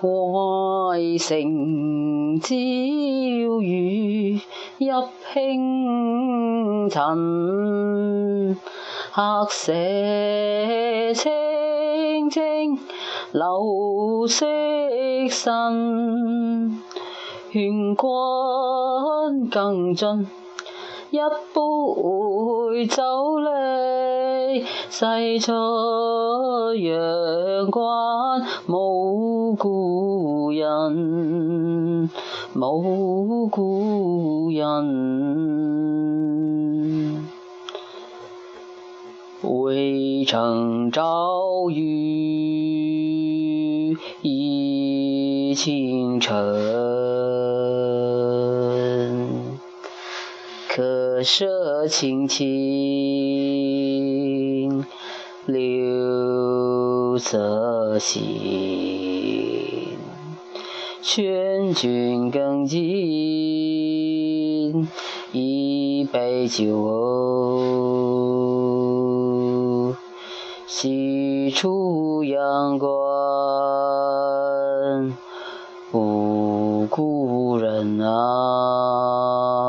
[0.00, 2.54] 渭城朝
[3.60, 4.40] 雨
[4.78, 8.56] 浥轻尘，
[9.12, 9.72] 客舍
[11.14, 12.78] 青青
[13.32, 14.46] 柳色
[15.28, 16.80] 新。
[17.50, 20.28] 劝君更尽
[21.10, 23.02] 一杯酒
[23.40, 25.52] 嚟，西出
[26.74, 32.10] 阳关无故人，
[32.54, 35.78] 无故人。
[39.42, 42.76] 渭城朝雨
[44.22, 46.36] 浥轻尘，
[50.78, 52.46] 客舍青青
[55.44, 58.22] 柳色新。
[61.02, 62.80] 劝君更尽
[65.32, 66.64] 一杯酒，
[70.68, 72.88] 西出阳关
[75.90, 79.67] 无故人啊。